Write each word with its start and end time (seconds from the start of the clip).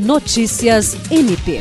Notícias 0.00 0.96
MP. 1.10 1.60